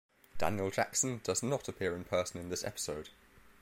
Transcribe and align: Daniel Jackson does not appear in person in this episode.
Daniel 0.39 0.71
Jackson 0.71 1.21
does 1.23 1.43
not 1.43 1.67
appear 1.67 1.95
in 1.95 2.03
person 2.03 2.41
in 2.41 2.49
this 2.49 2.63
episode. 2.63 3.09